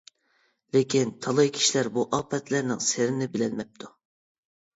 [0.75, 3.93] لېكىن تالاي كىشىلەر بۇ ئاپەتلەرنىڭ سىرىنى بىلەلمەپتۇ.